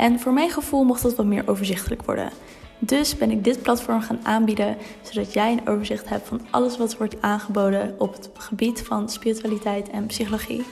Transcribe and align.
En 0.00 0.20
voor 0.20 0.32
mijn 0.32 0.50
gevoel 0.50 0.84
mocht 0.84 1.02
dat 1.02 1.14
wat 1.14 1.26
meer 1.26 1.48
overzichtelijk 1.48 2.02
worden. 2.02 2.30
Dus 2.78 3.16
ben 3.16 3.30
ik 3.30 3.44
dit 3.44 3.62
platform 3.62 4.00
gaan 4.00 4.20
aanbieden, 4.22 4.76
zodat 5.02 5.32
jij 5.32 5.52
een 5.52 5.68
overzicht 5.68 6.08
hebt 6.08 6.28
van 6.28 6.40
alles 6.50 6.76
wat 6.76 6.96
wordt 6.96 7.22
aangeboden 7.22 7.94
op 7.98 8.12
het 8.12 8.30
gebied 8.34 8.82
van 8.82 9.08
spiritualiteit 9.08 9.90
en 9.90 10.06
psychologie. 10.06 10.62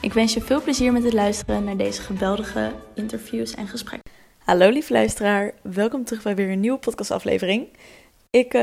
Ik 0.00 0.12
wens 0.12 0.34
je 0.34 0.40
veel 0.40 0.62
plezier 0.62 0.92
met 0.92 1.04
het 1.04 1.12
luisteren 1.12 1.64
naar 1.64 1.76
deze 1.76 2.02
geweldige 2.02 2.72
interviews 2.94 3.54
en 3.54 3.66
gesprekken. 3.68 4.10
Hallo 4.38 4.68
lieve 4.68 4.92
luisteraar, 4.92 5.52
welkom 5.62 6.04
terug 6.04 6.22
bij 6.22 6.34
weer 6.34 6.50
een 6.50 6.60
nieuwe 6.60 6.78
podcastaflevering. 6.78 7.68
Ik, 8.30 8.54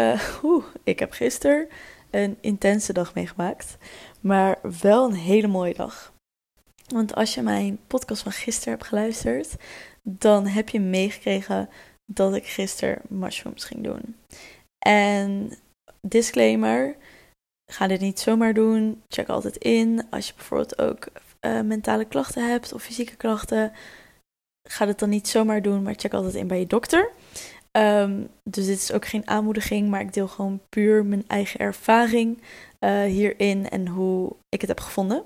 oeh, 0.44 0.66
ik 0.84 1.00
heb 1.00 1.12
gisteren 1.12 1.68
een 2.12 2.38
intense 2.42 2.94
dag 2.94 3.14
meegemaakt, 3.14 3.78
maar 4.22 4.60
wel 4.82 5.06
een 5.06 5.16
hele 5.16 5.48
mooie 5.48 5.74
dag. 5.74 6.16
Want 6.88 7.16
als 7.16 7.34
je 7.34 7.42
mijn 7.42 7.80
podcast 7.88 8.24
van 8.24 8.32
gisteren 8.32 8.74
hebt 8.74 8.88
geluisterd, 8.88 9.56
dan 10.02 10.48
heb 10.48 10.70
je 10.70 10.80
meegekregen 10.80 11.70
dat 12.06 12.36
ik 12.36 12.46
gisteren 12.46 13.02
mushrooms 13.08 13.66
ging 13.66 13.84
doen. 13.84 14.16
En 14.86 15.52
disclaimer, 16.02 16.96
ga 17.72 17.88
dit 17.88 18.00
niet 18.02 18.20
zomaar 18.20 18.54
doen. 18.54 19.02
Check 19.08 19.30
altijd 19.30 19.58
in. 19.58 20.08
Als 20.10 20.28
je 20.28 20.34
bijvoorbeeld 20.36 20.80
ook 20.80 21.08
uh, 21.42 21.62
mentale 21.62 22.06
klachten 22.06 22.50
hebt 22.50 22.74
of 22.74 22.84
fysieke 22.84 23.16
klachten, 23.16 23.72
ga 24.70 24.88
het 24.88 25.00
dan 25.00 25.10
niet 25.10 25.28
zomaar 25.28 25.62
doen, 25.62 25.84
maar 25.84 25.96
check 25.98 26.14
altijd 26.14 26.36
in 26.36 26.48
bij 26.48 26.60
je 26.60 26.68
dokter. 26.68 27.12
Um, 27.72 28.30
dus 28.44 28.66
dit 28.66 28.78
is 28.78 28.92
ook 28.92 29.06
geen 29.06 29.28
aanmoediging, 29.28 29.90
maar 29.90 30.02
ik 30.02 30.14
deel 30.14 30.28
gewoon 30.28 30.62
puur 30.70 31.06
mijn 31.06 31.24
eigen 31.28 31.60
ervaring 31.60 32.42
uh, 32.80 33.04
hierin 33.04 33.70
en 33.70 33.88
hoe 33.88 34.36
ik 34.50 34.62
het 34.62 34.70
heb 34.70 34.80
gevonden. 34.80 35.26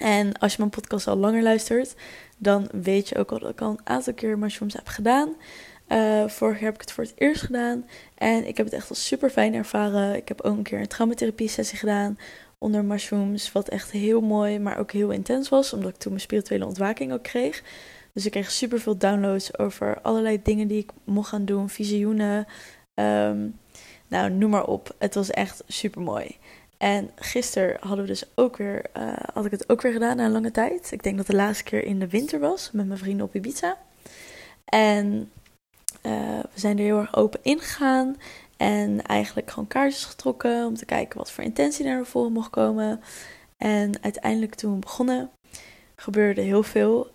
En 0.00 0.38
als 0.38 0.52
je 0.52 0.58
mijn 0.58 0.70
podcast 0.70 1.06
al 1.06 1.16
langer 1.16 1.42
luistert, 1.42 1.94
dan 2.38 2.68
weet 2.72 3.08
je 3.08 3.16
ook 3.16 3.32
al 3.32 3.38
dat 3.38 3.50
ik 3.50 3.60
al 3.60 3.70
een 3.70 3.80
aantal 3.84 4.14
keer 4.14 4.38
mushrooms 4.38 4.74
heb 4.74 4.86
gedaan. 4.86 5.34
Uh, 5.88 6.28
vorig 6.28 6.54
jaar 6.54 6.64
heb 6.64 6.74
ik 6.74 6.80
het 6.80 6.92
voor 6.92 7.04
het 7.04 7.12
eerst 7.16 7.42
gedaan. 7.42 7.86
En 8.14 8.46
ik 8.46 8.56
heb 8.56 8.66
het 8.66 8.74
echt 8.74 8.88
al 8.88 8.96
super 8.96 9.30
fijn 9.30 9.54
ervaren. 9.54 10.16
Ik 10.16 10.28
heb 10.28 10.40
ook 10.40 10.56
een 10.56 10.62
keer 10.62 10.80
een 10.80 10.86
traumatherapie 10.86 11.48
sessie 11.48 11.78
gedaan 11.78 12.18
onder 12.58 12.84
mushrooms. 12.84 13.52
Wat 13.52 13.68
echt 13.68 13.90
heel 13.90 14.20
mooi, 14.20 14.58
maar 14.58 14.78
ook 14.78 14.92
heel 14.92 15.10
intens 15.10 15.48
was. 15.48 15.72
Omdat 15.72 15.90
ik 15.90 15.96
toen 15.96 16.12
mijn 16.12 16.24
spirituele 16.24 16.66
ontwaking 16.66 17.12
ook 17.12 17.22
kreeg. 17.22 17.62
Dus 18.12 18.24
ik 18.24 18.30
kreeg 18.30 18.50
super 18.50 18.80
veel 18.80 18.98
downloads 18.98 19.58
over 19.58 20.00
allerlei 20.00 20.42
dingen 20.42 20.68
die 20.68 20.78
ik 20.78 20.90
mocht 21.04 21.28
gaan 21.28 21.44
doen. 21.44 21.68
Visioenen. 21.68 22.46
Um, 22.94 23.58
nou, 24.08 24.30
noem 24.30 24.50
maar 24.50 24.66
op. 24.66 24.94
Het 24.98 25.14
was 25.14 25.30
echt 25.30 25.62
super 25.66 26.00
mooi. 26.00 26.36
En 26.82 27.10
gisteren 27.14 27.76
hadden 27.80 28.00
we 28.00 28.06
dus 28.06 28.24
ook 28.34 28.56
weer, 28.56 28.84
uh, 28.96 29.12
had 29.32 29.44
ik 29.44 29.50
het 29.50 29.68
ook 29.68 29.82
weer 29.82 29.92
gedaan 29.92 30.16
na 30.16 30.24
een 30.24 30.32
lange 30.32 30.50
tijd. 30.50 30.92
Ik 30.92 31.02
denk 31.02 31.16
dat 31.16 31.26
de 31.26 31.34
laatste 31.34 31.64
keer 31.64 31.84
in 31.84 31.98
de 31.98 32.08
winter 32.08 32.40
was 32.40 32.70
met 32.72 32.86
mijn 32.86 32.98
vrienden 32.98 33.26
op 33.26 33.34
Ibiza. 33.34 33.78
En 34.64 35.30
uh, 36.02 36.38
we 36.38 36.60
zijn 36.60 36.78
er 36.78 36.84
heel 36.84 36.98
erg 36.98 37.16
open 37.16 37.40
ingegaan. 37.42 38.16
En 38.56 39.02
eigenlijk 39.02 39.50
gewoon 39.50 39.68
kaartjes 39.68 40.04
getrokken 40.04 40.66
om 40.66 40.74
te 40.74 40.84
kijken 40.84 41.18
wat 41.18 41.30
voor 41.30 41.44
intentie 41.44 41.84
naar 41.84 42.06
voren 42.06 42.32
mocht 42.32 42.50
komen. 42.50 43.00
En 43.56 44.02
uiteindelijk 44.02 44.54
toen 44.54 44.74
we 44.74 44.78
begonnen, 44.78 45.30
gebeurde 45.96 46.40
heel 46.40 46.62
veel. 46.62 47.10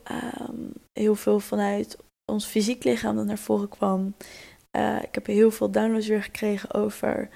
Um, 0.50 0.74
heel 0.94 1.16
veel 1.16 1.40
vanuit 1.40 1.98
ons 2.26 2.46
fysiek 2.46 2.84
lichaam 2.84 3.16
dat 3.16 3.26
naar 3.26 3.38
voren 3.38 3.70
kwam. 3.70 4.16
Uh, 4.72 5.04
ik 5.04 5.16
heb 5.16 5.26
heel 5.26 5.52
veel 5.52 5.72
downloads 5.72 6.08
weer 6.08 6.24
gekregen 6.24 6.74
over 6.74 7.30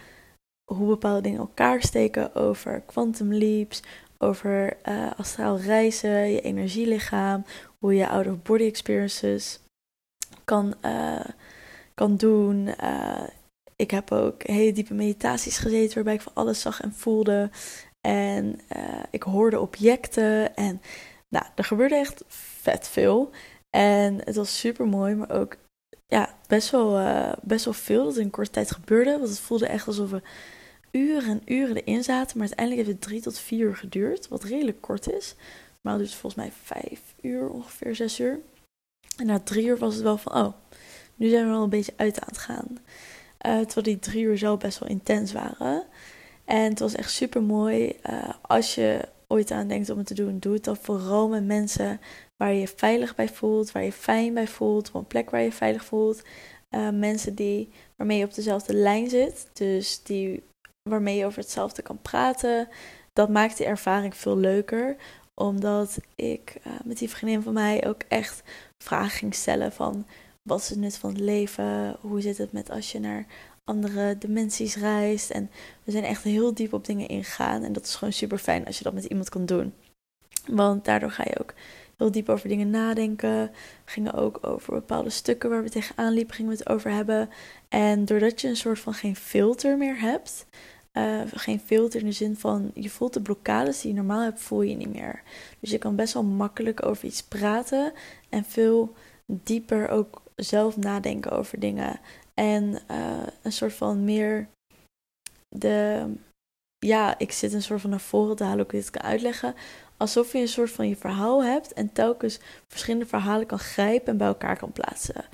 hoe 0.69 0.87
bepaalde 0.87 1.21
dingen 1.21 1.39
elkaar 1.39 1.81
steken, 1.81 2.35
over 2.35 2.81
quantum 2.85 3.33
leaps, 3.33 3.81
over 4.17 4.77
uh, 4.89 5.11
astraal 5.17 5.59
reizen, 5.59 6.31
je 6.31 6.41
energielichaam, 6.41 7.45
hoe 7.77 7.95
je 7.95 8.09
out 8.09 8.27
of 8.27 8.41
body 8.41 8.63
experiences 8.63 9.59
kan, 10.45 10.73
uh, 10.85 11.25
kan 11.93 12.15
doen. 12.15 12.73
Uh, 12.83 13.23
ik 13.75 13.91
heb 13.91 14.11
ook 14.11 14.43
hele 14.43 14.71
diepe 14.71 14.93
meditaties 14.93 15.57
gezeten 15.57 15.95
waarbij 15.95 16.13
ik 16.13 16.21
van 16.21 16.33
alles 16.33 16.61
zag 16.61 16.81
en 16.81 16.93
voelde. 16.93 17.49
En 18.01 18.59
ik 19.11 19.23
hoorde 19.23 19.59
objecten 19.59 20.55
en 20.55 20.81
nou, 21.29 21.45
er 21.55 21.63
gebeurde 21.63 21.95
echt 21.95 22.23
vet 22.61 22.87
veel. 22.87 23.29
En 23.69 24.21
het 24.23 24.35
was 24.35 24.59
super 24.59 24.87
mooi, 24.87 25.15
maar 25.15 25.31
ook 25.31 25.57
ja, 26.07 26.35
best 26.47 26.69
wel, 26.69 27.05
best 27.41 27.65
wel 27.65 27.73
veel 27.73 28.03
dat 28.03 28.17
in 28.17 28.29
korte 28.29 28.51
tijd 28.51 28.71
gebeurde. 28.71 29.11
Want 29.17 29.29
het 29.29 29.39
voelde 29.39 29.67
echt 29.67 29.87
alsof 29.87 30.09
we 30.09 30.21
uren 30.91 31.29
en 31.29 31.53
uren 31.53 31.75
erin 31.75 32.03
zaten. 32.03 32.37
Maar 32.37 32.47
uiteindelijk 32.47 32.87
heeft 32.87 32.99
het 32.99 33.07
drie 33.07 33.21
tot 33.21 33.39
vier 33.39 33.65
uur 33.65 33.75
geduurd. 33.75 34.27
Wat 34.27 34.43
redelijk 34.43 34.81
kort 34.81 35.09
is. 35.11 35.35
Maar 35.81 35.93
het 35.93 36.01
duurt 36.01 36.15
volgens 36.15 36.41
mij 36.41 36.51
vijf 36.63 37.01
uur, 37.21 37.49
ongeveer 37.49 37.95
zes 37.95 38.19
uur. 38.19 38.39
En 39.17 39.25
na 39.25 39.39
drie 39.39 39.65
uur 39.65 39.77
was 39.77 39.93
het 39.93 40.03
wel 40.03 40.17
van, 40.17 40.33
oh, 40.33 40.53
nu 41.15 41.29
zijn 41.29 41.45
we 41.45 41.51
wel 41.51 41.63
een 41.63 41.69
beetje 41.69 41.93
uit 41.95 42.19
aan 42.19 42.27
het 42.27 42.37
gaan. 42.37 42.77
Uh, 43.45 43.59
terwijl 43.59 43.81
die 43.81 43.99
drie 43.99 44.23
uur 44.23 44.37
zo 44.37 44.57
best 44.57 44.79
wel 44.79 44.89
intens 44.89 45.31
waren. 45.31 45.83
En 46.45 46.69
het 46.69 46.79
was 46.79 46.95
echt 46.95 47.11
super 47.11 47.43
mooi. 47.43 47.99
Uh, 48.09 48.29
als 48.41 48.75
je 48.75 49.07
ooit 49.27 49.51
aan 49.51 49.67
denkt 49.67 49.89
om 49.89 49.97
het 49.97 50.07
te 50.07 50.13
doen, 50.13 50.39
doe 50.39 50.53
het 50.53 50.63
dan 50.63 50.77
vooral 50.77 51.27
met 51.27 51.45
mensen 51.45 51.99
waar 52.37 52.53
je 52.53 52.59
je 52.59 52.67
veilig 52.75 53.15
bij 53.15 53.29
voelt, 53.29 53.71
waar 53.71 53.83
je 53.83 53.91
fijn 53.91 54.33
bij 54.33 54.47
voelt, 54.47 54.87
op 54.87 54.93
een 54.93 55.07
plek 55.07 55.29
waar 55.29 55.41
je 55.41 55.51
veilig 55.51 55.85
voelt. 55.85 56.21
Uh, 56.71 56.89
mensen 56.89 57.35
die, 57.35 57.69
waarmee 57.95 58.17
je 58.17 58.25
op 58.25 58.33
dezelfde 58.33 58.73
lijn 58.73 59.09
zit. 59.09 59.47
Dus 59.53 60.03
die 60.03 60.43
waarmee 60.89 61.17
je 61.17 61.25
over 61.25 61.39
hetzelfde 61.39 61.81
kan 61.81 62.01
praten. 62.01 62.67
Dat 63.13 63.29
maakt 63.29 63.57
de 63.57 63.65
ervaring 63.65 64.15
veel 64.15 64.37
leuker. 64.37 64.95
Omdat 65.33 65.97
ik 66.15 66.55
uh, 66.67 66.73
met 66.83 66.97
die 66.97 67.09
vriendin 67.09 67.41
van 67.41 67.53
mij 67.53 67.87
ook 67.87 68.01
echt 68.07 68.43
vragen 68.77 69.09
ging 69.17 69.35
stellen 69.35 69.71
van 69.71 70.05
wat 70.41 70.59
is 70.59 70.69
het 70.69 70.79
nut 70.79 70.97
van 70.97 71.09
het 71.09 71.19
leven? 71.19 71.97
Hoe 72.01 72.21
zit 72.21 72.37
het 72.37 72.51
met 72.51 72.69
als 72.69 72.91
je 72.91 72.99
naar 72.99 73.25
andere 73.63 74.17
dimensies 74.17 74.75
reist? 74.75 75.29
En 75.29 75.51
we 75.83 75.91
zijn 75.91 76.03
echt 76.03 76.23
heel 76.23 76.53
diep 76.53 76.73
op 76.73 76.85
dingen 76.85 77.07
ingegaan. 77.07 77.63
En 77.63 77.73
dat 77.73 77.85
is 77.85 77.95
gewoon 77.95 78.13
super 78.13 78.37
fijn 78.37 78.65
als 78.65 78.77
je 78.77 78.83
dat 78.83 78.93
met 78.93 79.05
iemand 79.05 79.29
kan 79.29 79.45
doen. 79.45 79.73
Want 80.45 80.85
daardoor 80.85 81.11
ga 81.11 81.23
je 81.25 81.39
ook 81.39 81.53
heel 81.97 82.11
diep 82.11 82.29
over 82.29 82.49
dingen 82.49 82.69
nadenken. 82.69 83.51
We 83.85 83.91
gingen 83.91 84.13
ook 84.13 84.39
over 84.41 84.73
bepaalde 84.73 85.09
stukken 85.09 85.49
waar 85.49 85.63
we 85.63 85.69
tegenaan 85.69 86.13
liepen, 86.13 86.35
gingen 86.35 86.51
we 86.51 86.57
het 86.57 86.69
over 86.69 86.91
hebben. 86.91 87.29
En 87.69 88.05
doordat 88.05 88.41
je 88.41 88.47
een 88.47 88.55
soort 88.55 88.79
van 88.79 88.93
geen 88.93 89.15
filter 89.15 89.77
meer 89.77 89.99
hebt, 89.99 90.45
uh, 90.97 91.21
geen 91.33 91.59
filter 91.59 91.99
in 91.99 92.05
de 92.05 92.11
zin 92.11 92.35
van 92.35 92.71
je 92.73 92.89
voelt 92.89 93.13
de 93.13 93.21
blokkades 93.21 93.81
die 93.81 93.91
je 93.91 93.97
normaal 93.97 94.21
hebt, 94.21 94.41
voel 94.41 94.61
je 94.61 94.75
niet 94.75 94.93
meer. 94.93 95.23
Dus 95.59 95.71
je 95.71 95.77
kan 95.77 95.95
best 95.95 96.13
wel 96.13 96.23
makkelijk 96.23 96.85
over 96.85 97.05
iets 97.05 97.23
praten 97.23 97.93
en 98.29 98.43
veel 98.43 98.93
dieper 99.25 99.89
ook 99.89 100.21
zelf 100.35 100.77
nadenken 100.77 101.31
over 101.31 101.59
dingen. 101.59 101.99
En 102.33 102.79
uh, 102.91 103.27
een 103.41 103.51
soort 103.51 103.73
van 103.73 104.03
meer 104.03 104.47
de. 105.49 106.05
Ja, 106.85 107.17
ik 107.17 107.31
zit 107.31 107.53
een 107.53 107.61
soort 107.61 107.81
van 107.81 107.89
naar 107.89 107.99
voren 107.99 108.35
te 108.35 108.43
halen, 108.43 108.65
ik 108.65 108.71
dit 108.71 108.89
kan 108.89 109.01
uitleggen. 109.01 109.55
Alsof 109.97 110.33
je 110.33 110.39
een 110.39 110.47
soort 110.47 110.71
van 110.71 110.87
je 110.87 110.95
verhaal 110.95 111.43
hebt 111.43 111.73
en 111.73 111.91
telkens 111.91 112.39
verschillende 112.67 113.05
verhalen 113.05 113.45
kan 113.45 113.59
grijpen 113.59 114.07
en 114.07 114.17
bij 114.17 114.27
elkaar 114.27 114.57
kan 114.57 114.71
plaatsen. 114.71 115.25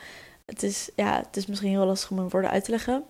Het 0.46 0.64
is, 0.64 0.90
ja, 0.96 1.18
het 1.18 1.38
is 1.38 1.46
misschien 1.46 1.70
heel 1.70 1.86
lastig 1.86 2.12
om 2.12 2.20
in 2.20 2.30
woorden 2.30 2.50
uit 2.50 2.64
te 2.64 2.72
leggen. 2.72 3.04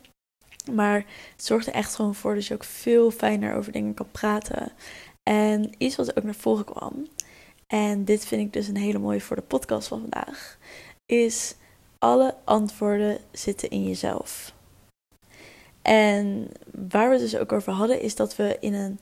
Maar 0.71 1.05
het 1.35 1.45
zorgt 1.45 1.67
er 1.67 1.73
echt 1.73 1.95
gewoon 1.95 2.15
voor 2.15 2.35
dat 2.35 2.45
je 2.45 2.53
ook 2.53 2.63
veel 2.63 3.11
fijner 3.11 3.55
over 3.55 3.71
dingen 3.71 3.93
kan 3.93 4.11
praten. 4.11 4.71
En 5.23 5.69
iets 5.77 5.95
wat 5.95 6.17
ook 6.17 6.23
naar 6.23 6.35
voren 6.35 6.65
kwam, 6.65 7.07
en 7.67 8.05
dit 8.05 8.25
vind 8.25 8.41
ik 8.41 8.53
dus 8.53 8.67
een 8.67 8.77
hele 8.77 8.99
mooie 8.99 9.21
voor 9.21 9.35
de 9.35 9.41
podcast 9.41 9.87
van 9.87 9.99
vandaag, 9.99 10.57
is 11.05 11.55
alle 11.99 12.35
antwoorden 12.43 13.17
zitten 13.31 13.69
in 13.69 13.83
jezelf. 13.87 14.53
En 15.81 16.47
waar 16.89 17.07
we 17.07 17.13
het 17.13 17.31
dus 17.31 17.37
ook 17.37 17.51
over 17.51 17.73
hadden, 17.73 18.01
is 18.01 18.15
dat 18.15 18.35
we 18.35 18.57
in 18.59 18.73
een 18.73 18.99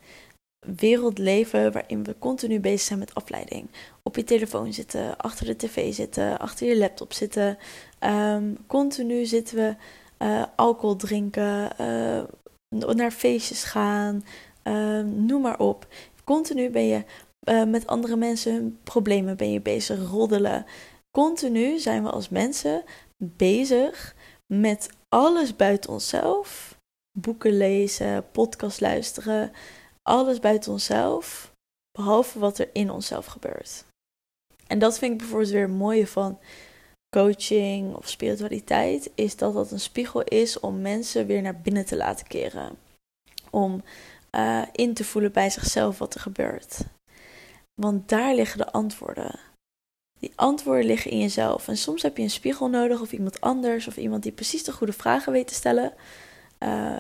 wereld 0.59 1.17
leven 1.17 1.71
waarin 1.71 2.03
we 2.03 2.15
continu 2.19 2.59
bezig 2.59 2.81
zijn 2.81 2.99
met 2.99 3.15
afleiding. 3.15 3.67
Op 4.03 4.15
je 4.15 4.23
telefoon 4.23 4.73
zitten, 4.73 5.17
achter 5.17 5.45
de 5.45 5.55
tv 5.55 5.93
zitten, 5.93 6.37
achter 6.39 6.67
je 6.67 6.77
laptop 6.77 7.13
zitten. 7.13 7.57
Um, 7.99 8.57
continu 8.67 9.25
zitten 9.25 9.55
we 9.55 9.75
uh, 10.23 10.43
alcohol 10.55 10.95
drinken, 10.95 11.69
uh, 11.79 12.23
naar 12.93 13.11
feestjes 13.11 13.63
gaan, 13.63 14.23
uh, 14.63 14.99
noem 14.99 15.41
maar 15.41 15.59
op. 15.59 15.87
Continu 16.23 16.69
ben 16.69 16.85
je 16.85 17.03
met 17.67 17.87
andere 17.87 18.15
mensen 18.15 18.53
hun 18.53 18.79
problemen 18.83 19.37
ben 19.37 19.51
je 19.51 19.61
bezig, 19.61 20.09
roddelen. 20.09 20.65
Continu 21.17 21.79
zijn 21.79 22.03
we 22.03 22.09
als 22.09 22.29
mensen 22.29 22.83
bezig 23.17 24.15
met 24.53 24.89
alles 25.09 25.55
buiten 25.55 25.89
onszelf. 25.89 26.77
Boeken 27.19 27.57
lezen, 27.57 28.31
podcast 28.31 28.81
luisteren, 28.81 29.51
alles 30.01 30.39
buiten 30.39 30.71
onszelf, 30.71 31.53
behalve 31.91 32.39
wat 32.39 32.57
er 32.57 32.69
in 32.73 32.89
onszelf 32.89 33.25
gebeurt. 33.25 33.85
En 34.67 34.79
dat 34.79 34.97
vind 34.97 35.11
ik 35.11 35.17
bijvoorbeeld 35.17 35.51
weer 35.51 35.61
het 35.61 35.77
mooie 35.77 36.07
van 36.07 36.39
coaching 37.13 37.95
of 37.95 38.09
spiritualiteit, 38.09 39.11
is 39.15 39.35
dat 39.35 39.53
dat 39.53 39.71
een 39.71 39.79
spiegel 39.79 40.21
is 40.21 40.59
om 40.59 40.81
mensen 40.81 41.25
weer 41.25 41.41
naar 41.41 41.61
binnen 41.61 41.85
te 41.85 41.95
laten 41.95 42.27
keren. 42.27 42.77
Om 43.49 43.83
uh, 44.31 44.61
in 44.71 44.93
te 44.93 45.03
voelen 45.03 45.31
bij 45.31 45.49
zichzelf 45.49 45.97
wat 45.97 46.13
er 46.13 46.19
gebeurt. 46.19 46.79
Want 47.81 48.09
daar 48.09 48.35
liggen 48.35 48.57
de 48.57 48.71
antwoorden. 48.71 49.39
Die 50.19 50.31
antwoorden 50.35 50.85
liggen 50.85 51.11
in 51.11 51.19
jezelf. 51.19 51.67
En 51.67 51.77
soms 51.77 52.01
heb 52.01 52.17
je 52.17 52.23
een 52.23 52.29
spiegel 52.29 52.67
nodig 52.67 53.01
of 53.01 53.11
iemand 53.11 53.41
anders 53.41 53.87
of 53.87 53.97
iemand 53.97 54.23
die 54.23 54.31
precies 54.31 54.63
de 54.63 54.71
goede 54.71 54.93
vragen 54.93 55.31
weet 55.31 55.47
te 55.47 55.53
stellen. 55.53 55.93
Uh, 56.59 56.99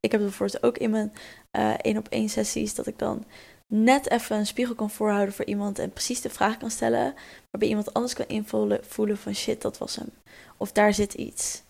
ik 0.00 0.12
heb 0.12 0.20
bijvoorbeeld 0.20 0.62
ook 0.62 0.78
in 0.78 0.90
mijn 0.90 1.12
uh, 1.58 1.74
één 1.76 1.96
op 1.96 2.08
één 2.08 2.28
sessies 2.28 2.74
dat 2.74 2.86
ik 2.86 2.98
dan 2.98 3.24
net 3.70 4.10
even 4.10 4.36
een 4.36 4.46
spiegel 4.46 4.74
kan 4.74 4.90
voorhouden 4.90 5.34
voor 5.34 5.44
iemand 5.44 5.78
en 5.78 5.92
precies 5.92 6.20
de 6.20 6.30
vraag 6.30 6.56
kan 6.56 6.70
stellen, 6.70 7.14
waarbij 7.50 7.68
iemand 7.68 7.94
anders 7.94 8.14
kan 8.14 8.28
invullen 8.28 8.84
voelen 8.84 9.18
van 9.18 9.34
shit, 9.34 9.62
dat 9.62 9.78
was 9.78 9.96
hem. 9.96 10.08
Of 10.56 10.72
daar 10.72 10.94
zit 10.94 11.14
iets. 11.14 11.62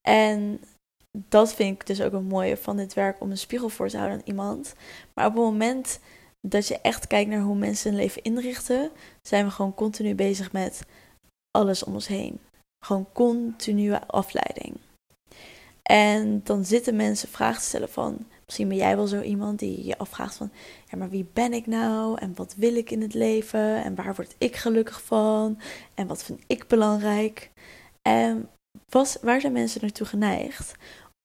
En 0.00 0.60
dat 1.28 1.54
vind 1.54 1.80
ik 1.80 1.86
dus 1.86 2.00
ook 2.00 2.12
een 2.12 2.24
mooie 2.24 2.56
van 2.56 2.76
dit 2.76 2.94
werk 2.94 3.20
om 3.20 3.30
een 3.30 3.38
spiegel 3.38 3.68
voor 3.68 3.88
te 3.88 3.96
houden 3.96 4.18
aan 4.18 4.26
iemand. 4.26 4.74
Maar 5.14 5.26
op 5.26 5.32
het 5.32 5.42
moment 5.42 6.00
dat 6.40 6.68
je 6.68 6.80
echt 6.80 7.06
kijkt 7.06 7.30
naar 7.30 7.40
hoe 7.40 7.56
mensen 7.56 7.90
hun 7.90 8.00
leven 8.00 8.22
inrichten, 8.22 8.90
zijn 9.22 9.44
we 9.44 9.50
gewoon 9.50 9.74
continu 9.74 10.14
bezig 10.14 10.52
met 10.52 10.82
alles 11.50 11.84
om 11.84 11.94
ons 11.94 12.06
heen. 12.06 12.40
Gewoon 12.84 13.06
continue 13.12 13.98
afleiding. 13.98 14.76
En 15.82 16.40
dan 16.44 16.64
zitten 16.64 16.96
mensen 16.96 17.28
vragen 17.28 17.60
te 17.60 17.66
stellen 17.66 17.88
van, 17.88 18.26
misschien 18.48 18.68
ben 18.68 18.76
jij 18.76 18.96
wel 18.96 19.06
zo 19.06 19.20
iemand 19.20 19.58
die 19.58 19.86
je 19.86 19.98
afvraagt 19.98 20.34
van, 20.34 20.50
ja 20.90 20.98
maar 20.98 21.08
wie 21.08 21.26
ben 21.32 21.52
ik 21.52 21.66
nou 21.66 22.18
en 22.18 22.34
wat 22.34 22.54
wil 22.54 22.76
ik 22.76 22.90
in 22.90 23.02
het 23.02 23.14
leven 23.14 23.84
en 23.84 23.94
waar 23.94 24.14
word 24.14 24.34
ik 24.38 24.56
gelukkig 24.56 25.02
van 25.02 25.60
en 25.94 26.06
wat 26.06 26.24
vind 26.24 26.40
ik 26.46 26.66
belangrijk. 26.66 27.50
En 28.02 28.50
was, 28.88 29.16
waar 29.22 29.40
zijn 29.40 29.52
mensen 29.52 29.80
naartoe 29.80 30.06
geneigd? 30.06 30.74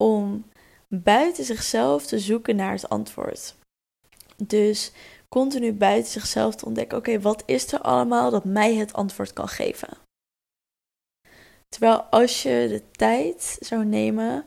Om 0.04 0.46
buiten 0.88 1.44
zichzelf 1.44 2.06
te 2.06 2.20
zoeken 2.20 2.56
naar 2.56 2.72
het 2.72 2.90
antwoord. 2.90 3.56
Dus 4.38 4.92
continu 5.30 5.74
buiten 5.74 6.12
zichzelf 6.12 6.56
te 6.56 6.66
ontdekken: 6.66 6.98
oké, 6.98 7.20
wat 7.20 7.44
is 7.46 7.74
er 7.74 7.82
allemaal 7.82 8.32
dat 8.32 8.44
mij 8.46 8.76
het 8.76 8.94
antwoord 8.94 9.34
kan 9.34 9.48
geven? 9.48 9.98
Terwijl 11.70 12.02
als 12.02 12.44
je 12.44 12.66
de 12.70 12.84
tijd 12.92 13.58
zou 13.60 13.86
nemen 13.86 14.46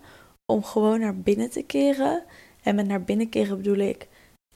om 0.52 0.64
gewoon 0.64 1.00
naar 1.00 1.16
binnen 1.16 1.50
te 1.50 1.62
keren, 1.62 2.24
en 2.66 2.74
met 2.74 2.86
naar 2.86 3.04
binnen 3.04 3.28
keren 3.28 3.56
bedoel 3.56 3.76
ik 3.76 4.08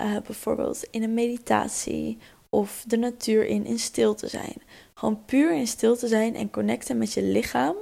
uh, 0.02 0.20
bijvoorbeeld 0.20 0.84
in 0.90 1.02
een 1.02 1.14
meditatie 1.14 2.18
of 2.48 2.84
de 2.86 2.96
natuur 2.96 3.46
in, 3.46 3.66
in 3.66 3.78
stil 3.78 4.14
te 4.14 4.28
zijn. 4.28 4.54
Gewoon 4.94 5.24
puur 5.24 5.52
in 5.52 5.66
stil 5.66 5.96
te 5.96 6.08
zijn 6.08 6.34
en 6.34 6.50
connecten 6.50 6.98
met 6.98 7.12
je 7.12 7.22
lichaam 7.22 7.76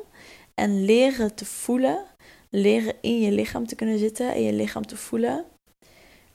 en 0.54 0.84
leren 0.84 1.34
te 1.34 1.44
voelen, 1.44 2.04
leren 2.50 2.94
in 3.00 3.20
je 3.20 3.32
lichaam 3.32 3.66
te 3.66 3.75
kunnen 3.75 3.98
zitten 3.98 4.34
en 4.34 4.42
je 4.42 4.52
lichaam 4.52 4.86
te 4.86 4.96
voelen. 4.96 5.44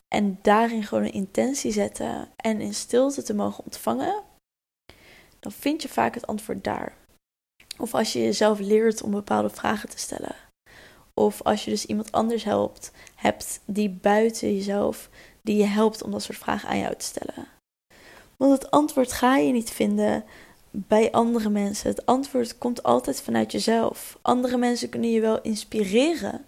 En 0.08 0.40
daarin 0.42 0.84
gewoon 0.84 1.04
een 1.04 1.14
intentie 1.14 1.72
zetten 1.72 2.30
en 2.36 2.62
in 2.62 2.74
stilte 2.74 3.24
te 3.24 3.34
mogen 3.34 3.64
ontvangen, 3.64 4.24
dan 5.40 5.52
vind 5.52 5.82
je 5.82 5.90
vaak 5.90 6.14
het 6.14 6.28
antwoord 6.28 6.64
daar. 6.64 6.96
Of 7.78 7.94
als 7.94 8.14
je 8.14 8.20
jezelf 8.20 8.60
leert 8.60 9.02
om 9.02 9.12
bepaalde 9.12 9.50
vragen 9.50 9.90
te 9.90 9.98
stellen. 9.98 10.36
Of 11.14 11.42
als 11.42 11.66
je 11.66 11.72
dus 11.72 11.86
iemand 11.86 12.12
anders 12.12 12.44
helpt, 12.44 12.92
hebt 13.16 13.60
die 13.66 13.90
buiten 13.90 14.56
jezelf, 14.56 15.10
die 15.42 15.58
je 15.58 15.66
helpt 15.66 16.04
om 16.04 16.12
dat 16.12 16.24
soort 16.24 16.38
vragen 16.38 16.70
aan 16.70 16.80
jou 16.80 16.96
te 16.96 17.06
stellen. 17.06 17.48
Want 18.38 18.52
het 18.52 18.72
antwoord 18.72 19.12
ga 19.12 19.38
je 19.38 19.52
niet 19.52 19.70
vinden 19.70 20.24
bij 20.72 21.12
andere 21.12 21.50
mensen. 21.50 21.90
Het 21.90 22.06
antwoord 22.06 22.58
komt 22.58 22.84
altijd 22.84 23.22
vanuit 23.22 23.52
jezelf. 23.52 24.18
Andere 24.22 24.58
mensen 24.58 24.90
kunnen 24.90 25.12
je 25.12 25.22
wel 25.22 25.42
inspireren 25.42 26.46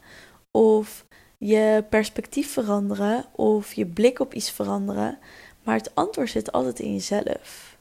of 0.52 1.06
je 1.38 1.84
perspectief 1.90 2.52
veranderen 2.52 3.26
of 3.32 3.74
je 3.74 3.86
blik 3.86 4.20
op 4.20 4.34
iets 4.34 4.52
veranderen, 4.52 5.20
maar 5.64 5.76
het 5.76 5.96
antwoord 5.96 6.30
zit 6.30 6.52
altijd 6.52 6.80
in 6.80 6.94
jezelf. 6.94 7.75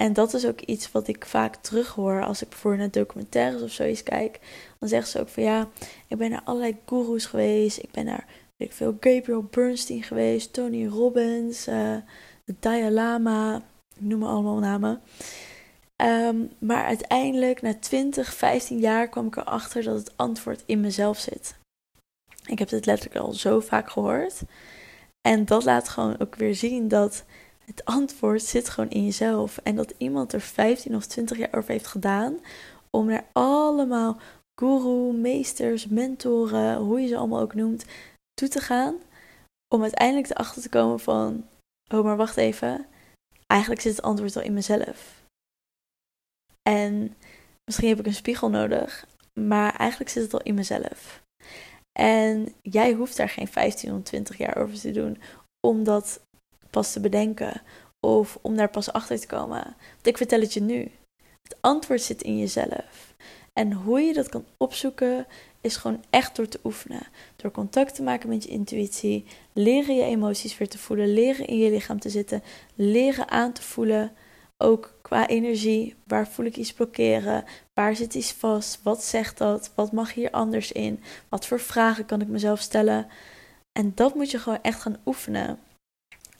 En 0.00 0.12
dat 0.12 0.34
is 0.34 0.46
ook 0.46 0.60
iets 0.60 0.92
wat 0.92 1.08
ik 1.08 1.26
vaak 1.26 1.56
terughoor 1.56 2.24
als 2.24 2.42
ik 2.42 2.48
bijvoorbeeld 2.48 2.82
naar 2.82 3.02
documentaires 3.02 3.62
of 3.62 3.70
zoiets 3.70 4.02
kijk. 4.02 4.40
Dan 4.78 4.88
zeggen 4.88 5.08
ze 5.10 5.20
ook 5.20 5.28
van 5.28 5.42
ja, 5.42 5.68
ik 6.08 6.16
ben 6.16 6.30
naar 6.30 6.42
allerlei 6.44 6.76
gurus 6.86 7.26
geweest. 7.26 7.78
Ik 7.78 7.90
ben 7.90 8.04
naar 8.04 8.26
weet 8.56 8.68
ik 8.68 8.74
veel, 8.74 8.96
Gabriel 9.00 9.42
Bernstein 9.42 10.02
geweest, 10.02 10.52
Tony 10.52 10.86
Robbins, 10.86 11.68
uh, 11.68 11.96
de 12.44 12.54
Dalai 12.60 12.90
Lama. 12.90 13.62
Noem 13.98 14.18
maar 14.18 14.28
allemaal 14.28 14.58
namen. 14.58 15.00
Ehm, 15.96 16.36
maar 16.58 16.84
uiteindelijk, 16.84 17.62
na 17.62 17.74
20, 17.74 18.34
15 18.34 18.78
jaar, 18.78 19.08
kwam 19.08 19.26
ik 19.26 19.36
erachter 19.36 19.82
dat 19.82 19.98
het 19.98 20.16
antwoord 20.16 20.62
in 20.66 20.80
mezelf 20.80 21.18
zit. 21.18 21.54
Ik 22.46 22.58
heb 22.58 22.68
dit 22.68 22.86
letterlijk 22.86 23.20
al 23.20 23.32
zo 23.32 23.60
vaak 23.60 23.90
gehoord. 23.90 24.42
En 25.20 25.44
dat 25.44 25.64
laat 25.64 25.88
gewoon 25.88 26.20
ook 26.20 26.34
weer 26.34 26.54
zien 26.54 26.88
dat 26.88 27.24
het 27.66 27.84
antwoord 27.84 28.42
zit 28.42 28.68
gewoon 28.68 28.90
in 28.90 29.04
jezelf. 29.04 29.58
En 29.58 29.76
dat 29.76 29.94
iemand 29.98 30.32
er 30.32 30.40
15 30.40 30.96
of 30.96 31.06
20 31.06 31.38
jaar 31.38 31.54
over 31.54 31.70
heeft 31.70 31.86
gedaan 31.86 32.38
om 32.90 33.06
naar 33.06 33.26
allemaal 33.32 34.20
guru, 34.60 35.12
meesters, 35.12 35.86
mentoren, 35.86 36.76
hoe 36.76 37.00
je 37.00 37.08
ze 37.08 37.16
allemaal 37.16 37.40
ook 37.40 37.54
noemt, 37.54 37.84
toe 38.34 38.48
te 38.48 38.60
gaan. 38.60 38.94
Om 39.74 39.82
uiteindelijk 39.82 40.30
erachter 40.30 40.62
te 40.62 40.68
komen 40.68 41.00
van, 41.00 41.48
oh 41.94 42.04
maar 42.04 42.16
wacht 42.16 42.36
even, 42.36 42.86
eigenlijk 43.46 43.80
zit 43.80 43.96
het 43.96 44.04
antwoord 44.04 44.36
al 44.36 44.42
in 44.42 44.52
mezelf. 44.52 45.24
En 46.62 47.14
misschien 47.64 47.88
heb 47.88 47.98
ik 47.98 48.06
een 48.06 48.14
spiegel 48.14 48.50
nodig, 48.50 49.06
maar 49.40 49.74
eigenlijk 49.74 50.10
zit 50.10 50.22
het 50.22 50.34
al 50.34 50.42
in 50.42 50.54
mezelf. 50.54 51.22
En 51.98 52.54
jij 52.62 52.92
hoeft 52.92 53.16
daar 53.16 53.28
geen 53.28 53.48
15 53.48 53.94
of 53.94 54.02
20 54.02 54.36
jaar 54.36 54.56
over 54.56 54.80
te 54.80 54.90
doen 54.90 55.18
om 55.66 55.84
dat 55.84 56.20
pas 56.76 56.92
te 56.92 57.00
bedenken 57.00 57.62
of 58.00 58.38
om 58.42 58.56
daar 58.56 58.70
pas 58.70 58.92
achter 58.92 59.20
te 59.20 59.26
komen. 59.26 59.62
Want 59.94 60.06
ik 60.06 60.16
vertel 60.16 60.40
het 60.40 60.54
je 60.54 60.60
nu. 60.60 60.90
Het 61.42 61.56
antwoord 61.60 62.02
zit 62.02 62.22
in 62.22 62.38
jezelf. 62.38 63.14
En 63.52 63.72
hoe 63.72 64.00
je 64.00 64.12
dat 64.12 64.28
kan 64.28 64.44
opzoeken 64.56 65.26
is 65.60 65.76
gewoon 65.76 66.04
echt 66.10 66.36
door 66.36 66.48
te 66.48 66.60
oefenen. 66.64 67.06
Door 67.36 67.50
contact 67.50 67.94
te 67.94 68.02
maken 68.02 68.28
met 68.28 68.42
je 68.42 68.48
intuïtie, 68.48 69.24
leren 69.52 69.96
je 69.96 70.02
emoties 70.02 70.58
weer 70.58 70.68
te 70.68 70.78
voelen, 70.78 71.12
leren 71.12 71.46
in 71.46 71.58
je 71.58 71.70
lichaam 71.70 72.00
te 72.00 72.10
zitten, 72.10 72.42
leren 72.74 73.30
aan 73.30 73.52
te 73.52 73.62
voelen. 73.62 74.12
Ook 74.56 74.94
qua 75.02 75.28
energie, 75.28 75.94
waar 76.06 76.28
voel 76.28 76.46
ik 76.46 76.56
iets 76.56 76.72
blokkeren? 76.72 77.44
Waar 77.74 77.96
zit 77.96 78.14
iets 78.14 78.32
vast? 78.32 78.80
Wat 78.82 79.04
zegt 79.04 79.38
dat? 79.38 79.70
Wat 79.74 79.92
mag 79.92 80.14
hier 80.14 80.30
anders 80.30 80.72
in? 80.72 81.02
Wat 81.28 81.46
voor 81.46 81.60
vragen 81.60 82.06
kan 82.06 82.20
ik 82.20 82.28
mezelf 82.28 82.60
stellen? 82.60 83.06
En 83.72 83.92
dat 83.94 84.14
moet 84.14 84.30
je 84.30 84.38
gewoon 84.38 84.62
echt 84.62 84.80
gaan 84.80 85.00
oefenen. 85.06 85.58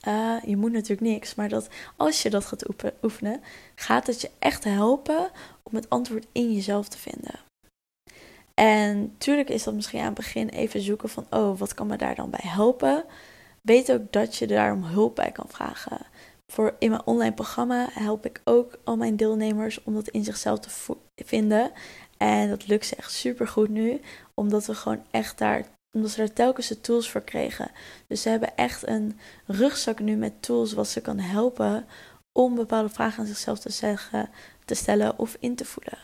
Uh, 0.07 0.35
je 0.45 0.57
moet 0.57 0.71
natuurlijk 0.71 1.07
niks, 1.07 1.35
maar 1.35 1.49
dat 1.49 1.67
als 1.95 2.21
je 2.21 2.29
dat 2.29 2.45
gaat 2.45 2.65
oefenen, 3.03 3.41
gaat 3.75 4.07
het 4.07 4.21
je 4.21 4.29
echt 4.39 4.63
helpen 4.63 5.29
om 5.63 5.75
het 5.75 5.89
antwoord 5.89 6.27
in 6.31 6.53
jezelf 6.53 6.87
te 6.87 6.97
vinden. 6.97 7.39
En 8.53 9.15
tuurlijk 9.17 9.49
is 9.49 9.63
dat 9.63 9.73
misschien 9.73 9.99
aan 9.99 10.05
het 10.05 10.15
begin 10.15 10.49
even 10.49 10.81
zoeken 10.81 11.09
van, 11.09 11.25
oh, 11.29 11.59
wat 11.59 11.73
kan 11.73 11.87
me 11.87 11.95
daar 11.95 12.15
dan 12.15 12.29
bij 12.29 12.43
helpen? 12.43 13.03
Weet 13.61 13.91
ook 13.91 14.11
dat 14.11 14.35
je 14.35 14.47
daar 14.47 14.73
om 14.73 14.83
hulp 14.83 15.15
bij 15.15 15.31
kan 15.31 15.45
vragen. 15.47 16.05
Voor 16.51 16.75
in 16.79 16.89
mijn 16.89 17.05
online 17.05 17.33
programma 17.33 17.87
help 17.91 18.25
ik 18.25 18.41
ook 18.43 18.79
al 18.83 18.97
mijn 18.97 19.15
deelnemers 19.15 19.83
om 19.83 19.93
dat 19.93 20.07
in 20.07 20.23
zichzelf 20.23 20.59
te 20.59 20.93
vinden. 21.15 21.71
En 22.17 22.49
dat 22.49 22.67
lukt 22.67 22.85
ze 22.85 22.95
echt 22.95 23.11
super 23.11 23.47
goed 23.47 23.69
nu, 23.69 24.01
omdat 24.33 24.65
we 24.65 24.75
gewoon 24.75 25.03
echt 25.11 25.37
daar 25.37 25.65
omdat 25.91 26.11
ze 26.11 26.21
er 26.21 26.33
telkens 26.33 26.67
de 26.67 26.81
tools 26.81 27.09
voor 27.09 27.21
kregen. 27.21 27.71
Dus 28.07 28.21
ze 28.21 28.29
hebben 28.29 28.57
echt 28.57 28.87
een 28.87 29.19
rugzak 29.45 29.99
nu 29.99 30.15
met 30.15 30.41
tools 30.41 30.73
wat 30.73 30.87
ze 30.87 31.01
kan 31.01 31.19
helpen 31.19 31.85
om 32.31 32.55
bepaalde 32.55 32.89
vragen 32.89 33.19
aan 33.19 33.25
zichzelf 33.25 33.59
te, 33.59 33.69
zeggen, 33.69 34.29
te 34.65 34.75
stellen 34.75 35.19
of 35.19 35.37
in 35.39 35.55
te 35.55 35.65
voelen. 35.65 35.97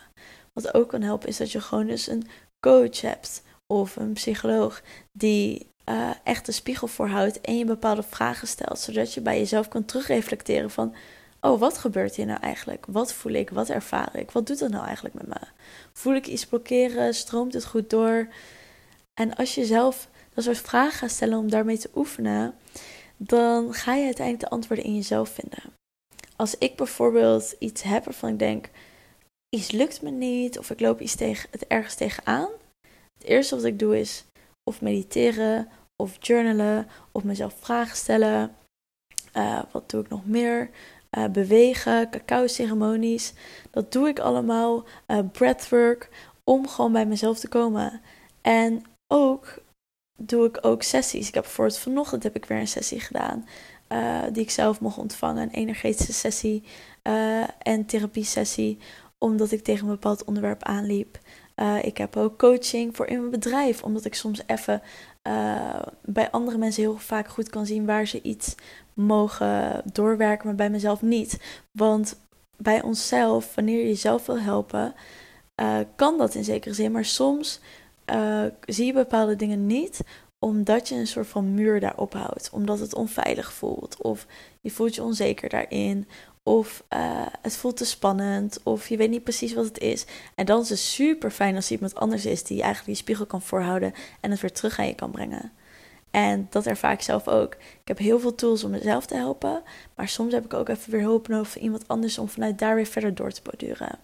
Wat 0.54 0.74
ook 0.74 0.90
kan 0.90 1.02
helpen 1.02 1.30
is 1.30 1.38
dat 1.38 1.52
je 1.52 1.62
gewoon 1.62 1.88
dus 1.88 2.08
een 2.08 2.28
coach 2.60 3.02
hebt 3.02 3.44
of 3.68 3.96
een 3.96 4.14
psycholoog 4.14 4.82
die 5.12 5.72
uh, 5.90 6.10
echt 6.24 6.46
de 6.46 6.52
spiegel 6.52 6.88
voorhoudt 6.88 7.42
en 7.42 7.58
je 7.58 7.66
bepaalde 7.66 8.04
vragen 8.04 8.48
stelt, 8.48 8.80
zodat 8.80 9.14
je 9.14 9.22
bij 9.22 9.38
jezelf 9.38 9.68
kan 9.68 9.86
terugreflecteren 9.86 10.72
van 10.72 10.96
oh, 11.44 11.60
wat 11.60 11.78
gebeurt 11.78 12.16
hier 12.16 12.26
nou 12.26 12.40
eigenlijk? 12.40 12.86
Wat 12.88 13.14
voel 13.14 13.32
ik? 13.32 13.50
Wat 13.50 13.70
ervaar 13.70 14.16
ik? 14.16 14.32
Wat 14.32 14.48
doet 14.48 14.60
dat 14.60 14.70
nou 14.70 14.86
eigenlijk 14.86 15.16
met 15.16 15.28
me? 15.28 15.48
Voel 15.94 16.16
ik 16.16 16.28
iets 16.28 16.46
blokkeren? 16.46 17.14
Stroomt 17.14 17.54
het 17.54 17.66
goed 17.66 17.90
door? 17.90 18.28
En 19.14 19.36
als 19.36 19.56
je 19.56 19.66
zelf 19.66 20.10
dat 20.34 20.44
soort 20.44 20.58
vragen 20.58 20.98
gaat 20.98 21.12
stellen 21.12 21.38
om 21.38 21.50
daarmee 21.50 21.78
te 21.78 21.90
oefenen, 21.96 22.56
dan 23.18 23.74
ga 23.74 23.94
je 23.94 24.06
uiteindelijk 24.06 24.50
de 24.50 24.56
antwoorden 24.56 24.86
in 24.86 24.96
jezelf 24.96 25.30
vinden. 25.30 25.64
Als 26.36 26.58
ik 26.58 26.76
bijvoorbeeld 26.76 27.56
iets 27.60 27.82
heb 27.82 28.06
waarvan 28.06 28.30
ik 28.30 28.40
denk, 28.40 28.70
iets 29.50 29.72
lukt 29.72 30.02
me 30.02 30.10
niet 30.10 30.60
of 30.60 30.70
ik 30.70 30.80
loop 30.80 31.02
iets 31.02 31.16
tegen, 31.16 31.50
het 31.52 31.68
ergens 31.68 31.96
tegenaan. 31.96 32.50
Het 33.20 33.28
eerste 33.28 33.56
wat 33.56 33.64
ik 33.64 33.80
doe 33.80 34.00
is 34.00 34.26
of 34.64 34.82
mediteren 34.82 35.70
of 35.96 36.18
journalen 36.20 36.88
of 37.12 37.24
mezelf 37.24 37.56
vragen 37.60 37.98
stellen. 37.98 38.56
Uh, 39.38 39.62
wat 39.72 39.90
doe 39.90 40.02
ik 40.02 40.10
nog 40.10 40.26
meer? 40.26 40.70
Uh, 41.18 41.26
bewegen, 41.26 42.10
cacao-ceremonies. 42.10 43.34
Dat 43.72 43.92
doe 43.92 44.08
ik 44.08 44.20
allemaal. 44.20 44.86
Uh, 45.08 45.20
breathwork. 45.32 46.10
Om 46.44 46.68
gewoon 46.68 46.92
bij 46.92 47.06
mezelf 47.06 47.40
te 47.40 47.48
komen. 47.48 48.02
En 48.42 48.84
ook 49.14 49.62
doe 50.18 50.46
ik 50.46 50.58
ook 50.62 50.84
sessies. 50.84 51.28
Ik 51.28 51.34
heb 51.34 51.44
bijvoorbeeld 51.44 51.80
vanochtend 51.80 52.24
heb 52.24 52.36
ik 52.36 52.46
weer 52.46 52.60
een 52.60 52.68
sessie 52.68 53.00
gedaan. 53.00 53.48
die 54.34 54.44
ik 54.44 54.50
zelf 54.50 54.80
mocht 54.80 54.98
ontvangen. 54.98 55.44
Een 55.44 55.50
energetische 55.50 56.14
sessie 56.14 56.64
en 57.60 57.86
therapie 57.86 58.24
sessie. 58.24 58.78
Omdat 59.18 59.52
ik 59.52 59.64
tegen 59.64 59.86
een 59.86 59.94
bepaald 59.94 60.24
onderwerp 60.24 60.64
aanliep. 60.64 61.20
ik 61.82 61.98
heb 61.98 62.18
ook 62.18 62.38
coaching 62.38 62.96
voor 62.96 63.06
in 63.06 63.20
mijn 63.20 63.32
bedrijf. 63.32 63.84
Omdat 63.84 64.06
ik 64.06 64.16
soms 64.16 64.42
even 64.46 64.82
uh, 65.28 65.82
bij 66.02 66.32
andere 66.32 66.58
mensen 66.58 66.82
heel 66.82 66.98
vaak 66.98 67.28
goed 67.28 67.50
kan 67.50 67.66
zien 67.66 67.86
waar 67.86 68.08
ze 68.08 68.22
iets 68.22 68.56
mogen 68.94 69.82
doorwerken, 69.94 70.46
maar 70.46 70.56
bij 70.56 70.70
mezelf 70.70 71.02
niet. 71.02 71.40
Want 71.72 72.20
bij 72.58 72.82
onszelf, 72.82 73.56
wanneer 73.56 73.80
je 73.80 73.88
jezelf 73.88 74.26
wil 74.26 74.40
helpen, 74.40 74.94
uh, 75.62 75.78
kan 75.96 76.18
dat 76.18 76.36
in 76.36 76.44
zekere 76.44 76.74
zin. 76.74 76.92
Maar 76.92 77.06
soms 77.06 77.60
uh, 78.06 78.44
zie 78.66 78.86
je 78.86 78.94
bepaalde 78.94 79.36
dingen 79.36 79.66
niet, 79.66 80.00
omdat 80.40 80.90
je 80.90 80.96
een 80.96 81.08
soort 81.08 81.28
van 81.28 81.54
muur 81.54 81.80
daarop 81.80 82.14
houdt. 82.14 82.50
Omdat 82.52 82.80
het 82.80 82.96
onveilig 82.96 83.54
voelt. 83.54 84.02
Of 84.02 84.26
je 84.62 84.72
voelt 84.72 84.96
je 84.96 85.04
onzeker 85.04 85.50
daarin. 85.50 86.08
Of 86.44 86.84
uh, 86.94 87.26
het 87.42 87.56
voelt 87.56 87.78
te 87.78 87.86
spannend. 87.86 88.60
Of 88.64 88.90
je 88.90 88.98
weet 88.98 89.10
niet 89.10 89.24
precies 89.24 89.54
wat 89.54 89.66
het 89.66 89.80
is. 89.80 90.06
En 90.36 90.46
dan 90.46 90.62
is 90.62 90.70
het 90.70 90.80
super 90.80 91.32
fijn 91.32 91.56
als 91.56 91.66
er 91.66 91.72
iemand 91.72 91.96
anders 91.96 92.26
is 92.26 92.44
die 92.44 92.58
eigenlijk 92.58 92.86
die 92.86 92.96
spiegel 92.96 93.26
kan 93.26 93.42
voorhouden. 93.42 93.94
En 94.20 94.32
het 94.32 94.42
weer 94.42 94.52
terug 94.52 94.80
aan 94.80 94.88
je 94.88 94.96
kan 94.96 95.12
brengen. 95.12 95.52
En 96.12 96.48
dat 96.50 96.66
ervaar 96.66 96.92
ik 96.92 97.02
zelf 97.02 97.28
ook. 97.28 97.54
Ik 97.54 97.88
heb 97.88 97.98
heel 97.98 98.20
veel 98.20 98.36
tools 98.36 98.64
om 98.64 98.72
mezelf 98.72 99.06
te 99.06 99.16
helpen. 99.16 99.64
Maar 99.96 100.08
soms 100.08 100.34
heb 100.34 100.46
ik 100.46 100.54
ook 100.54 100.70
even 100.70 100.92
weer 100.92 101.02
hulp 101.02 101.28
nodig 101.28 101.52
van 101.52 101.62
iemand 101.62 101.88
anders 101.88 102.18
om 102.18 102.30
vanuit 102.30 102.60
daar 102.60 102.76
weer 102.76 102.86
verder 102.86 103.16
door 103.16 103.32
te 103.32 103.42
borduren. 103.44 104.00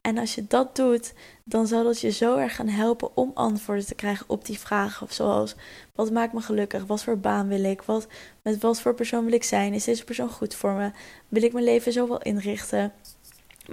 En 0.00 0.18
als 0.18 0.34
je 0.34 0.46
dat 0.46 0.76
doet, 0.76 1.12
dan 1.44 1.66
zal 1.66 1.84
dat 1.84 2.00
je 2.00 2.10
zo 2.10 2.36
erg 2.36 2.54
gaan 2.54 2.68
helpen 2.68 3.16
om 3.16 3.30
antwoorden 3.34 3.86
te 3.86 3.94
krijgen 3.94 4.28
op 4.28 4.44
die 4.44 4.58
vragen. 4.58 5.06
Zoals: 5.10 5.54
wat 5.94 6.10
maakt 6.10 6.32
me 6.32 6.40
gelukkig? 6.40 6.84
Wat 6.84 7.02
voor 7.02 7.18
baan 7.18 7.48
wil 7.48 7.64
ik? 7.64 7.82
Wat, 7.82 8.06
met 8.42 8.60
wat 8.60 8.80
voor 8.80 8.94
persoon 8.94 9.24
wil 9.24 9.32
ik 9.32 9.44
zijn? 9.44 9.74
Is 9.74 9.84
deze 9.84 10.04
persoon 10.04 10.30
goed 10.30 10.54
voor 10.54 10.72
me? 10.72 10.90
Wil 11.28 11.42
ik 11.42 11.52
mijn 11.52 11.64
leven 11.64 11.92
zo 11.92 12.08
wel 12.08 12.22
inrichten? 12.22 12.92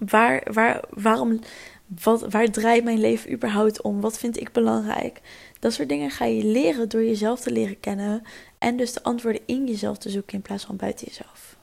Waar, 0.05 0.47
waar, 0.53 0.83
waarom, 0.89 1.39
wat, 2.03 2.31
waar 2.31 2.51
draait 2.51 2.83
mijn 2.83 2.99
leven 2.99 3.31
überhaupt 3.31 3.81
om? 3.81 4.01
Wat 4.01 4.19
vind 4.19 4.39
ik 4.39 4.51
belangrijk? 4.51 5.21
Dat 5.59 5.73
soort 5.73 5.89
dingen 5.89 6.11
ga 6.11 6.25
je 6.25 6.43
leren 6.43 6.89
door 6.89 7.03
jezelf 7.03 7.39
te 7.39 7.51
leren 7.51 7.79
kennen. 7.79 8.23
En 8.57 8.77
dus 8.77 8.93
de 8.93 9.03
antwoorden 9.03 9.41
in 9.45 9.67
jezelf 9.67 9.97
te 9.97 10.09
zoeken 10.09 10.33
in 10.33 10.41
plaats 10.41 10.65
van 10.65 10.75
buiten 10.75 11.07
jezelf. 11.07 11.57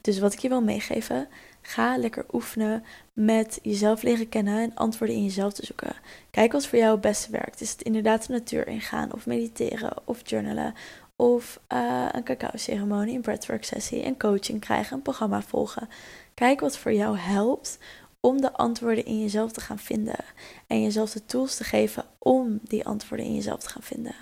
Dus 0.00 0.18
wat 0.18 0.32
ik 0.32 0.38
je 0.38 0.48
wil 0.48 0.62
meegeven, 0.62 1.28
ga 1.66 1.96
lekker 1.96 2.24
oefenen 2.32 2.84
met 3.12 3.58
jezelf 3.62 4.02
leren 4.02 4.28
kennen 4.28 4.58
en 4.58 4.74
antwoorden 4.74 5.16
in 5.16 5.24
jezelf 5.24 5.52
te 5.52 5.66
zoeken. 5.66 5.96
Kijk 6.30 6.52
wat 6.52 6.66
voor 6.66 6.78
jou 6.78 6.92
het 6.92 7.00
beste 7.00 7.30
werkt. 7.30 7.60
Is 7.60 7.70
het 7.70 7.82
inderdaad 7.82 8.26
de 8.26 8.32
natuur 8.32 8.66
ingaan 8.66 9.12
of 9.12 9.26
mediteren 9.26 9.96
of 10.04 10.20
journalen 10.24 10.74
of 11.16 11.60
uh, 11.72 12.08
een 12.12 12.24
cacao-ceremonie, 12.24 13.14
een 13.14 13.20
breathwork 13.20 13.64
sessie, 13.64 14.02
en 14.02 14.18
coaching 14.18 14.60
krijgen, 14.60 14.96
een 14.96 15.02
programma 15.02 15.42
volgen. 15.42 15.88
Kijk 16.34 16.60
wat 16.60 16.78
voor 16.78 16.92
jou 16.92 17.18
helpt 17.18 17.78
om 18.20 18.40
de 18.40 18.52
antwoorden 18.52 19.04
in 19.04 19.20
jezelf 19.20 19.52
te 19.52 19.60
gaan 19.60 19.78
vinden 19.78 20.24
en 20.66 20.82
jezelf 20.82 21.12
de 21.12 21.24
tools 21.24 21.56
te 21.56 21.64
geven 21.64 22.04
om 22.18 22.58
die 22.62 22.86
antwoorden 22.86 23.26
in 23.26 23.34
jezelf 23.34 23.60
te 23.60 23.68
gaan 23.68 23.82
vinden. 23.82 24.14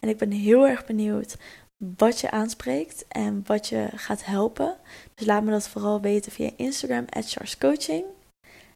En 0.00 0.08
ik 0.08 0.16
ben 0.16 0.30
heel 0.30 0.68
erg 0.68 0.86
benieuwd 0.86 1.36
wat 1.78 2.20
je 2.20 2.30
aanspreekt 2.30 3.04
en 3.08 3.42
wat 3.46 3.68
je 3.68 3.88
gaat 3.94 4.24
helpen. 4.24 4.76
Dus 5.14 5.26
laat 5.26 5.44
me 5.44 5.50
dat 5.50 5.68
vooral 5.68 6.00
weten 6.00 6.32
via 6.32 6.50
Instagram, 6.56 7.04
Coaching. 7.58 8.04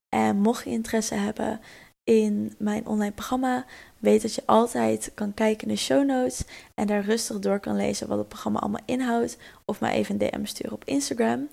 En 0.08 0.36
mocht 0.36 0.64
je 0.64 0.70
interesse 0.70 1.14
hebben 1.14 1.60
in 2.04 2.54
mijn 2.58 2.86
online 2.86 3.12
programma, 3.12 3.64
weet 3.98 4.22
dat 4.22 4.34
je 4.34 4.42
altijd 4.46 5.10
kan 5.14 5.34
kijken 5.34 5.68
in 5.68 5.74
de 5.74 5.80
show 5.80 6.06
notes 6.06 6.44
en 6.74 6.86
daar 6.86 7.04
rustig 7.04 7.38
door 7.38 7.60
kan 7.60 7.76
lezen 7.76 8.08
wat 8.08 8.18
het 8.18 8.28
programma 8.28 8.58
allemaal 8.58 8.82
inhoudt. 8.84 9.36
Of 9.64 9.80
mij 9.80 9.92
even 9.92 10.20
een 10.20 10.30
DM 10.30 10.44
sturen 10.44 10.72
op 10.72 10.84
Instagram. 10.84 11.48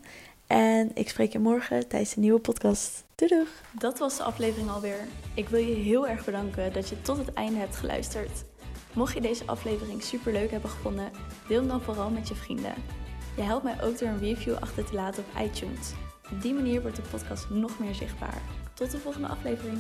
En 0.48 0.92
ik 0.94 1.10
spreek 1.10 1.32
je 1.32 1.40
morgen 1.40 1.88
tijdens 1.88 2.16
een 2.16 2.22
nieuwe 2.22 2.40
podcast. 2.40 3.04
Doei 3.16 3.36
doeg! 3.36 3.50
Dat 3.72 4.00
was 4.00 4.18
de 4.18 4.24
aflevering 4.24 4.70
alweer. 4.70 5.08
Ik 5.34 5.50
wil 5.50 5.60
je 5.60 5.76
heel 5.76 6.08
erg 6.08 6.26
bedanken 6.26 6.74
dat 6.74 6.90
je 6.90 7.02
tot 7.02 7.18
het 7.18 7.34
einde 7.34 7.60
hebt 7.60 7.76
geluisterd. 7.76 8.44
Mocht 8.94 9.14
je 9.14 9.22
deze 9.22 9.46
aflevering 9.46 10.04
super 10.04 10.32
leuk 10.32 10.52
hebben 10.52 10.70
gevonden, 10.70 11.12
deel 11.48 11.60
hem 11.60 11.68
dan 11.68 11.82
vooral 11.82 12.10
met 12.10 12.28
je 12.28 12.36
vrienden. 12.36 12.74
Je 13.36 13.42
helpt 13.42 13.64
mij 13.64 13.84
ook 13.84 14.00
door 14.00 14.08
een 14.08 14.20
review 14.20 14.56
achter 14.60 14.86
te 14.86 14.94
laten 14.94 15.24
op 15.24 15.42
iTunes. 15.42 15.94
Op 16.32 16.42
die 16.42 16.54
manier 16.54 16.82
wordt 16.82 16.96
de 16.96 17.02
podcast 17.12 17.50
nog 17.50 17.80
meer 17.80 17.96
zichtbaar. 17.96 18.42
Tot 18.74 18.92
de 18.92 18.98
volgende 18.98 19.28
aflevering. 19.28 19.78